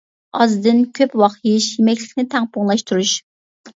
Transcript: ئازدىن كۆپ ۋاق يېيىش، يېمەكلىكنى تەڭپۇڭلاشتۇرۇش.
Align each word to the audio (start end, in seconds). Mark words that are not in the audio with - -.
ئازدىن 0.37 0.79
كۆپ 0.99 1.13
ۋاق 1.23 1.37
يېيىش، 1.49 1.67
يېمەكلىكنى 1.75 2.27
تەڭپۇڭلاشتۇرۇش. 2.35 3.13